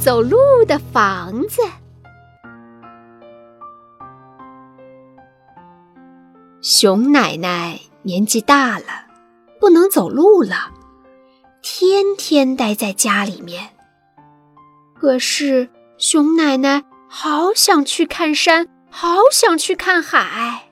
[0.00, 1.60] 走路的房子。
[6.62, 8.86] 熊奶奶年纪大了，
[9.60, 10.72] 不能走路了，
[11.60, 13.72] 天天待在家里面。
[14.94, 15.68] 可是
[15.98, 20.70] 熊奶奶好想去看山，好想去看海。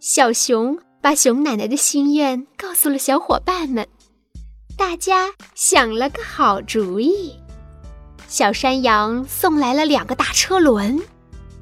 [0.00, 3.86] 小熊把熊奶奶的心愿告诉了小伙伴们，
[4.76, 7.38] 大家想了个好主意。
[8.34, 11.00] 小山羊送来了两个大车轮。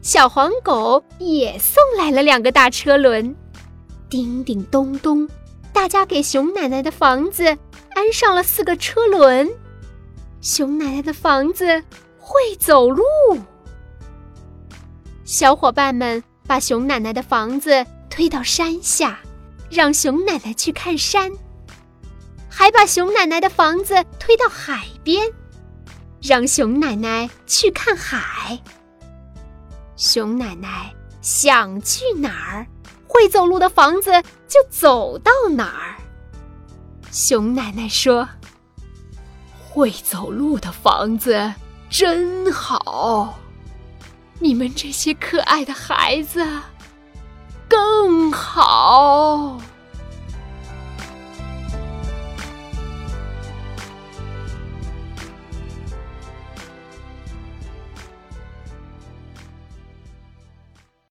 [0.00, 3.36] 小黄狗也送来了两个大车轮，
[4.08, 5.28] 叮叮咚咚，
[5.70, 7.44] 大家给熊奶奶的房子
[7.94, 9.52] 安上了四个车轮。
[10.40, 11.66] 熊奶奶的房子
[12.18, 13.04] 会走路。
[15.26, 19.20] 小伙伴们把熊奶奶的房子推到山下，
[19.68, 21.32] 让熊奶奶去看山；
[22.48, 25.30] 还把熊奶奶的房子推到海边，
[26.22, 28.56] 让熊奶奶去看海。
[29.96, 32.66] 熊奶奶想去哪儿，
[33.08, 34.10] 会走路的房子
[34.46, 35.96] 就走到哪儿。
[37.10, 38.28] 熊奶奶说
[39.68, 41.52] ：“会走路的房子
[41.90, 43.38] 真好，
[44.38, 46.46] 你们这些可爱的孩子
[47.68, 49.21] 更好。”